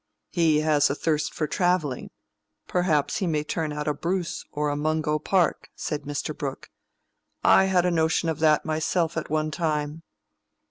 [0.31, 2.09] "He has a thirst for travelling;
[2.67, 6.35] perhaps he may turn out a Bruce or a Mungo Park," said Mr.
[6.35, 6.71] Brooke.
[7.43, 10.01] "I had a notion of that myself at one time."